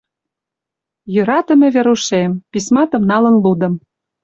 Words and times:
«Йӧратыме 1.13 1.67
Верушем, 1.75 2.31
письматым 2.51 3.03
налын 3.11 3.35
лудым. 3.43 3.73